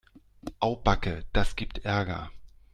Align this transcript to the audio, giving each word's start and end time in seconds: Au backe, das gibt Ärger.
Au 0.61 0.77
backe, 0.77 1.25
das 1.31 1.55
gibt 1.55 1.85
Ärger. 1.85 2.31